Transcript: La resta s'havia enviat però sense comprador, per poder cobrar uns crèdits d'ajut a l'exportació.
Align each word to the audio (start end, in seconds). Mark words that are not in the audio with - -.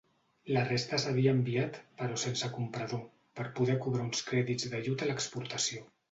La 0.53 0.61
resta 0.67 0.97
s'havia 1.01 1.33
enviat 1.39 1.75
però 1.99 2.15
sense 2.21 2.49
comprador, 2.55 3.03
per 3.41 3.45
poder 3.59 3.75
cobrar 3.83 4.05
uns 4.07 4.23
crèdits 4.31 4.65
d'ajut 4.71 5.05
a 5.05 5.11
l'exportació. 5.11 5.83